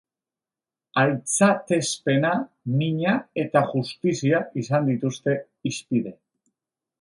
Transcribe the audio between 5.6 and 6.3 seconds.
hizpide.